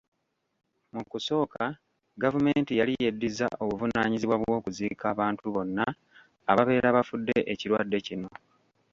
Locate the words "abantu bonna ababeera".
5.13-6.95